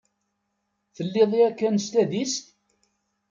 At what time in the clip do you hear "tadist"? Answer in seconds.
1.93-2.45